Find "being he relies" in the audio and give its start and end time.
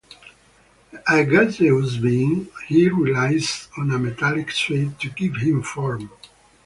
1.97-3.67